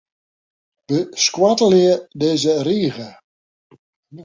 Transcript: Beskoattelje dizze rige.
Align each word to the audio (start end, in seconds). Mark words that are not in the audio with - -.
Beskoattelje 0.87 1.91
dizze 2.19 2.53
rige. 2.69 3.09